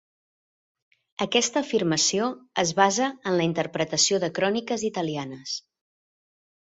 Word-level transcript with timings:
Aquesta 1.25 1.61
afirmació 1.65 2.29
es 2.63 2.71
basa 2.79 3.11
en 3.11 3.37
la 3.41 3.47
interpretació 3.51 4.23
de 4.25 4.31
cròniques 4.39 4.87
italianes. 4.93 5.55